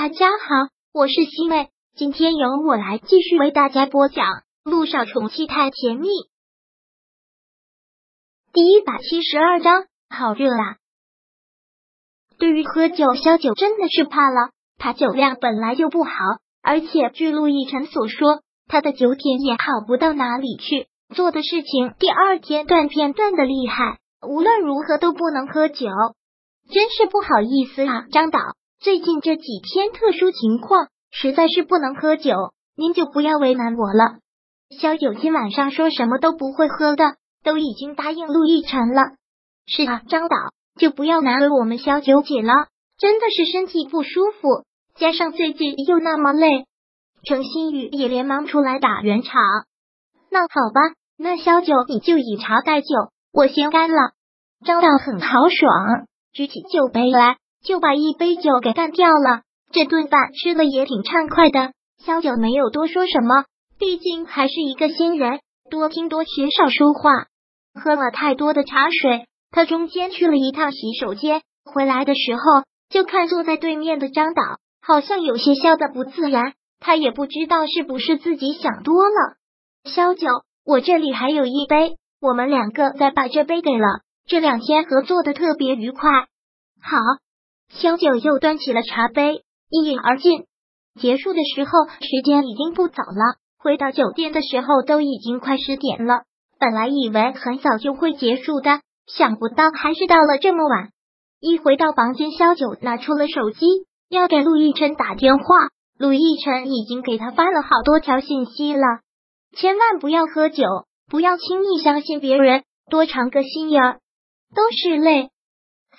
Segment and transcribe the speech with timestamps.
[0.00, 4.26] 大家好，我是西妹，今天由我来继续为大家播讲
[4.62, 6.06] 《路上宠妻太甜蜜》
[8.52, 9.86] 第一百七十二章。
[10.08, 10.76] 好热啊！
[12.38, 14.50] 对于喝酒，萧九真的是怕了。
[14.76, 16.12] 他酒量本来就不好，
[16.62, 25.88] 而且据陆亦辰所说，他的酒品也好不到哪里去，做的事情第二天断片断的厉害，无论如何都不能喝酒。
[26.70, 28.38] 真是不好意思啊，张导。
[28.80, 32.32] 最近这几天特殊情况，实在是不能喝酒，
[32.76, 34.18] 您就不要为难我了。
[34.70, 39.02] 萧九今晚上说什么都不会喝的，都已经答应陆亦辰了。
[39.66, 40.36] 是啊，张导
[40.78, 42.52] 就不要难为我们萧九姐了，
[42.98, 44.64] 真的是身体不舒服，
[44.94, 46.66] 加上最近又那么累。
[47.24, 49.42] 程新宇也连忙出来打圆场。
[50.30, 52.86] 那好吧，那萧九你就以茶代酒，
[53.32, 54.12] 我先干了。
[54.64, 57.38] 张导很豪爽，举起酒杯来。
[57.64, 61.72] 就把一杯酒给干掉了，这顿饭吃的也挺畅快的。
[62.04, 63.44] 萧九没有多说什么，
[63.78, 67.26] 毕竟还是一个新人，多听多学，少说话。
[67.74, 72.40] 喝了太多的茶水，他中间去了一趟洗手间，回来的时候
[72.88, 74.42] 就看坐在对面的张导，
[74.80, 76.54] 好像有些笑的不自然。
[76.80, 79.36] 他也不知道是不是自己想多了。
[79.84, 80.28] 萧九，
[80.64, 83.86] 我这里还有一杯，我们两个再把这杯给了。
[84.26, 86.08] 这两天合作的特别愉快。
[86.80, 86.96] 好。
[87.74, 90.46] 萧九又端起了茶杯，一饮而尽。
[91.00, 93.36] 结束的时候，时间已经不早了。
[93.58, 96.22] 回到酒店的时候，都已经快十点了。
[96.58, 100.90] 本来以为很早就会结束的，想不到还是到了这么晚。
[101.40, 103.66] 一回到房间，萧九拿出了手机，
[104.08, 105.44] 要给陆亦辰打电话。
[105.98, 108.82] 陆亦辰已经给他发了好多条信息了，
[109.56, 110.64] 千万不要喝酒，
[111.08, 114.00] 不要轻易相信别人，多尝个心眼儿，
[114.54, 115.30] 都是泪。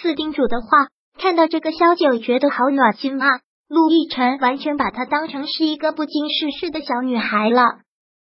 [0.00, 0.88] 四叮嘱的话。
[1.18, 3.26] 看到这个萧九，觉得好暖心啊！
[3.68, 7.62] 陆亦辰完全把她当成是一个不经世事的小女孩了。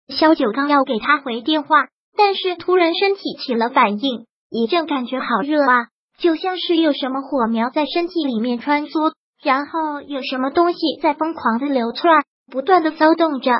[0.09, 5.87] 萧九刚要给他回电话，但是突然身体起了反应，一阵感觉好热啊，
[6.19, 13.53] 就像是有什么火苗在身体里面穿梭，然后有什么东西在疯狂的流窜，不断的骚动着，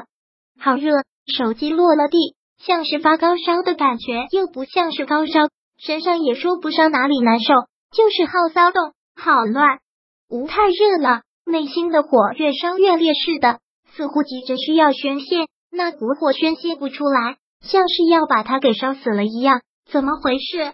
[0.59, 0.93] 好热！
[1.37, 7.55] 手机落了地，像是发高烧的感觉，又不像是高烧，身上也说不上哪里难受，
[7.93, 8.93] 就是好骚动。
[9.21, 9.81] 好乱，
[10.31, 13.61] 无太热了，内心的火越烧越烈似的，
[13.93, 19.61] 似乎急着需要宣泄，那股火宣泄不出来，像是要把他给烧死了一样。
[19.91, 20.73] 怎么回事？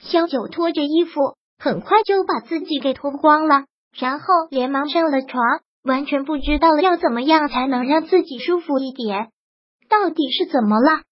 [0.00, 3.66] 萧九脱着衣服，很快就把自己给脱光了，
[3.96, 5.40] 然后连忙上了床，
[5.84, 9.28] 完全不知道要怎么样才能让自己舒服一点。
[9.88, 11.02] 到底是怎么了？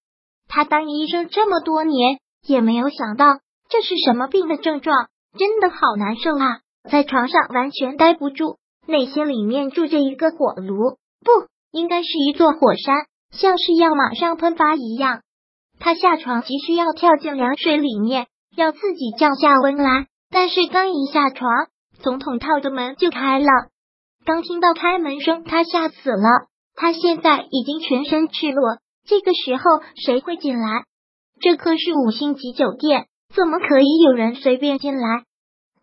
[0.49, 3.39] 他当医生这么多年，也没有想到
[3.69, 5.07] 这是什么病的症状，
[5.39, 6.59] 真的好难受啊！
[6.89, 8.57] 在床上完全待不住，
[8.87, 15.21] 内心里面住着一个火炉，不应该是一座火山，像是要马上喷发一样。
[15.79, 20.07] 他下床急需要跳进凉水里面，让自己降下温来。
[20.29, 21.49] 但是刚一下床，
[22.01, 23.47] 总统套的门就开了。
[24.25, 26.47] 刚听到开门声，他吓死了。
[26.75, 29.63] 他现在已经全身赤裸，这个时候
[29.95, 30.85] 谁会进来？
[31.39, 35.23] 这可是五星级酒店，怎么可以有人随便进来？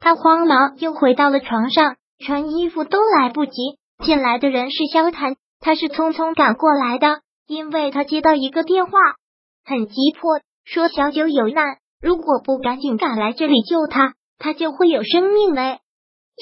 [0.01, 3.53] 他慌忙又回到了床上，穿衣服都来不及。
[4.03, 8.93] 进来的人是萧谈，他是匆匆赶过来的，因为他接到一个电话，
[9.65, 15.81] 很急迫，说小九有难，如果不赶紧赶来这里救他，他就会有生命危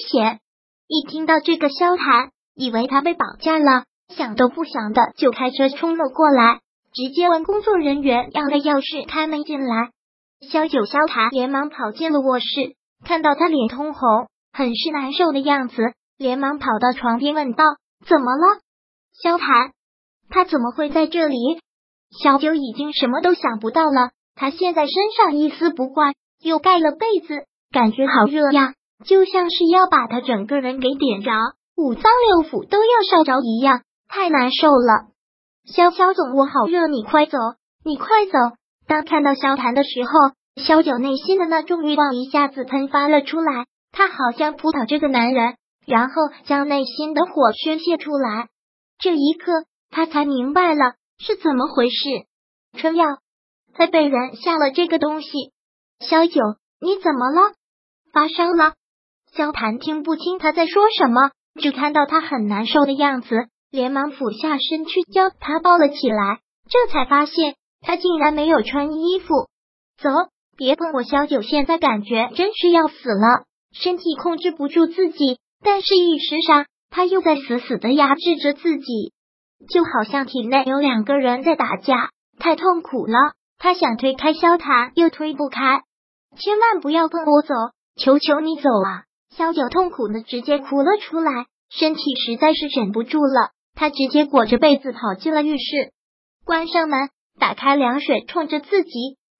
[0.07, 0.39] 险。
[0.87, 6.61] 一听到这个，萧谈以为他被绑架了，想都不想的就开车冲了过来，
[6.93, 9.91] 直接问工作人员要了钥匙，开门进来。
[10.49, 12.45] 萧九、萧谈连忙跑进了卧室。
[13.03, 15.75] 看到他脸通红，很是难受的样子，
[16.17, 17.63] 连忙跑到床边问道
[18.05, 18.59] ：“怎么了？”
[19.23, 19.71] 萧谈，
[20.29, 21.37] 他怎么会在这里？
[22.23, 24.11] 小九已经什么都想不到了。
[24.35, 28.73] 他现在身上一丝不挂，又盖了被子，感觉好热呀，
[29.05, 31.31] 就像是要把他整个人给点着，
[31.75, 35.07] 五脏六腑都要烧着一样，太难受了。
[35.65, 37.37] 萧萧总，我好热，你快走，
[37.83, 38.31] 你快走。
[38.87, 40.11] 当看到萧谈的时候。
[40.65, 46.13] 萧九内心的那种欲望一下子喷发了出来，他好像扑倒这个男人，然后
[46.45, 48.49] 将内心的火宣泄出来。
[48.99, 49.51] 这一刻，
[49.89, 52.25] 他才明白了是怎么回事。
[52.77, 53.05] 春药，
[53.73, 55.29] 他被人下了这个东西。
[55.99, 56.41] 萧九，
[56.81, 57.53] 你怎么了？
[58.11, 58.73] 发烧了？
[59.33, 61.31] 萧谭听不清他在说什么，
[61.61, 66.39] 只看到他很难受的样子，连忙俯下身去将他抱了起来，
[66.69, 69.47] 这才发现他竟然没有穿衣服。
[69.97, 70.09] 走。
[70.59, 79.13] 别碰我，萧九现在感觉真是要死了，身体控制不住自己，但是意识上他又在死死的压制着自己，
[79.69, 82.09] 就好像体内有两个人在打架，
[82.39, 83.13] 太痛苦了。
[83.57, 85.81] 他想推开萧谈，又推不开。
[86.37, 87.53] 千万不要碰我走，
[87.95, 89.03] 求求你走啊！
[89.29, 95.93] 萧九痛苦的直接哭了出来，身体实在是忍不住了，他直接裹着被子跑进了浴室，
[96.43, 97.09] 关上门，
[97.39, 98.91] 打开凉水冲着自己，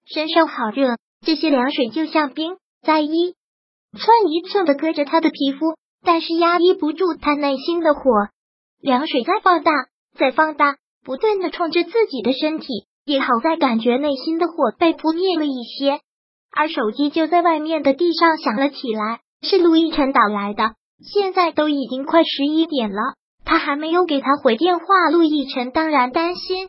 [0.06, 3.34] 身上好热，这些凉水就像冰，在一
[3.92, 8.02] 寸一寸的割着他的皮肤，但是压抑不住他内心的火。
[8.80, 9.72] 凉水在放大，
[10.16, 12.86] 在放大，不断的冲着自己的身体。
[13.06, 16.00] 也好在感觉内心的火被扑灭了一些，
[16.54, 20.74] 而手机就在外面的地上响了起来，是陆亦辰打来的。
[21.02, 23.14] 现在都已经快十一点了，
[23.44, 26.68] 他还没有给他回电话，陆亦辰当然担心。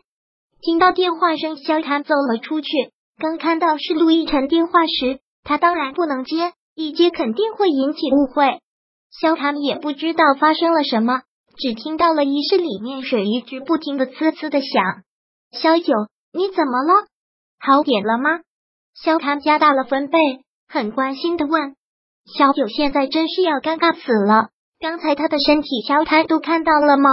[0.62, 2.68] 听到电话声，萧谈走了出去。
[3.18, 8.60] 刚看到是陆亦辰电话时，他当然不能接，一接肯定会引起误会。
[9.10, 11.22] 萧谈也不知道发生了什么，
[11.56, 14.82] 只听到了浴室里面水一直不停的呲呲的响。
[15.52, 15.92] 萧九。
[16.34, 16.94] 你怎么了？
[17.58, 18.40] 好点了吗？
[18.94, 20.18] 萧谈加大了分贝，
[20.66, 21.76] 很关心的问。
[22.24, 24.48] 肖九现在真是要尴尬死了。
[24.80, 27.10] 刚才他的身体，萧谈都看到了吗？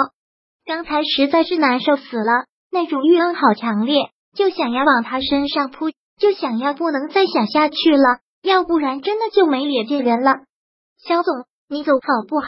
[0.64, 3.98] 刚才实在是难受死了，那种欲望好强烈，
[4.36, 10.44] 就想要往他身上扑，就想要不能再想下去了，要不然真的就没脸见人了。
[10.98, 12.48] 肖总，你走好不好？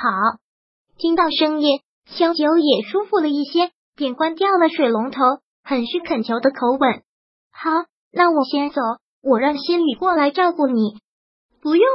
[0.98, 5.22] 听到声音，肖九也舒服了一些，便关掉了水龙头。
[5.64, 7.04] 很是恳求的口吻。
[7.52, 7.70] 好，
[8.12, 8.82] 那我先走，
[9.22, 10.98] 我让心雨过来照顾你。
[11.62, 11.86] 不用，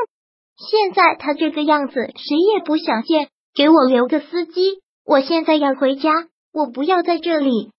[0.56, 3.29] 现在他这个样子，谁也不想见。
[3.55, 6.12] 给我留个司机，我现在要回家，
[6.53, 7.73] 我不要在这里。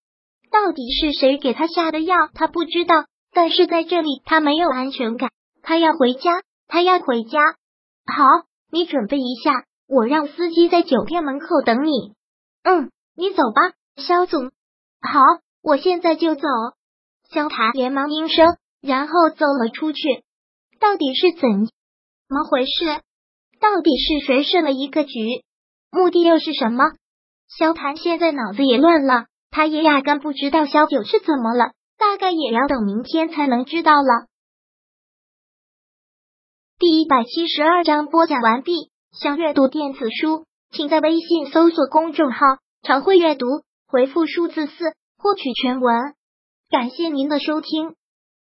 [0.51, 2.15] 到底是谁给他下的药？
[2.33, 7.39] 他不知道，但是在这里他没有安全感，他要回家，他要回家。
[8.05, 8.23] 好，
[8.71, 12.13] 你准备一下，我让司机在酒店门口等你。
[12.63, 14.51] 嗯，你走吧，肖总。
[15.01, 15.19] 好。
[15.63, 16.47] 我现在就走，
[17.29, 20.23] 肖谭连忙应声，然后走了出去。
[20.79, 21.49] 到底是怎
[22.29, 22.85] 么回事？
[23.59, 25.43] 到底是谁设了一个局？
[25.91, 26.85] 目的又是什么？
[27.49, 34.27] 萧谭现在脑子也乱了，他也压根不知道小九是怎么了，大概也要等明天才能知道了。
[36.79, 38.91] 第一百七十二章播讲完毕。
[39.11, 42.39] 想阅读电子书，请在微信搜索公众号
[42.83, 43.45] “常会阅读”，
[43.87, 44.73] 回复数字四。
[45.19, 46.13] 获取全文，
[46.69, 47.95] 感谢您的收听。